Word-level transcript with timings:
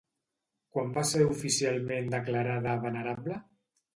Quan 0.77 0.87
va 0.95 1.01
ser 1.09 1.27
oficialment 1.33 2.09
declarada 2.15 2.75
venerable? 2.87 3.37